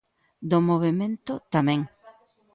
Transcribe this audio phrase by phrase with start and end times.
[0.49, 1.79] Do movemento, tamén.